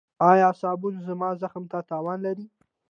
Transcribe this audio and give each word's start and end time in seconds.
ایا 0.31 0.49
صابون 0.61 0.95
زما 1.07 1.29
زخم 1.41 1.63
ته 1.71 1.79
تاوان 1.89 2.19
لري؟ 2.25 2.45